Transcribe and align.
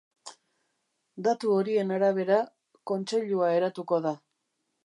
Datu 1.27 1.53
horien 1.57 1.93
arabera, 1.97 2.39
kontseilua 2.93 3.55
eratuko 3.59 4.05
da. 4.09 4.19